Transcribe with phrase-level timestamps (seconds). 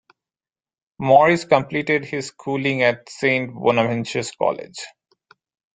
[0.97, 4.79] Morris completed his schooling at Saint Bonaventure's College.